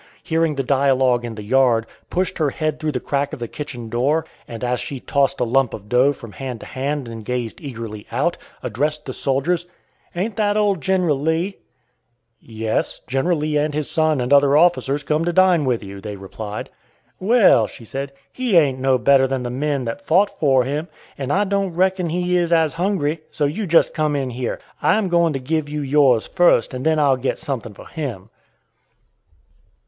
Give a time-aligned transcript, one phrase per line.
[0.23, 3.87] hearing the dialogue in the yard, pushed her head through the crack of the kitchen
[3.87, 7.61] door, and, as she tossed a lump of dough from hand to hand and gazed
[7.61, 9.67] eagerly out, addressed the soldiers:
[10.15, 11.59] "Ain't that old General Lee?"
[12.39, 16.15] "Yes; General Lee and his son and other officers come to dine with you," they
[16.15, 16.71] replied.
[17.19, 21.31] "Well," she said, "he ain't no better than the men that fought for him, and
[21.31, 24.59] I don't reckon he is as hungry; so you just come in here.
[24.81, 28.31] I am going to give you yours first, and then I'll get something for him!"